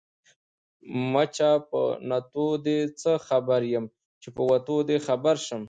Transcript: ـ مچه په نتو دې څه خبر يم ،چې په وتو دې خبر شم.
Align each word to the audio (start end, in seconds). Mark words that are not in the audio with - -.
ـ 0.55 1.09
مچه 1.13 1.51
په 1.69 1.81
نتو 2.09 2.47
دې 2.65 2.79
څه 3.01 3.11
خبر 3.27 3.61
يم 3.73 3.85
،چې 4.21 4.29
په 4.35 4.41
وتو 4.49 4.77
دې 4.89 4.97
خبر 5.07 5.35
شم. 5.45 5.59